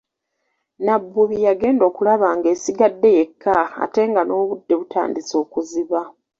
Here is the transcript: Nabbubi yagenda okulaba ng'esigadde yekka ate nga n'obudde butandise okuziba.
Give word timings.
Nabbubi 0.85 1.37
yagenda 1.47 1.83
okulaba 1.89 2.27
ng'esigadde 2.37 3.09
yekka 3.17 3.55
ate 3.83 4.01
nga 4.09 4.21
n'obudde 4.25 4.73
butandise 4.79 5.33
okuziba. 5.43 6.01